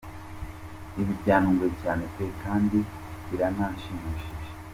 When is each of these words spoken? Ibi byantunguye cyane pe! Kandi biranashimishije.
Ibi 1.01 1.13
byantunguye 1.21 1.73
cyane 1.83 2.03
pe! 2.13 2.25
Kandi 2.43 2.77
biranashimishije. 3.27 4.27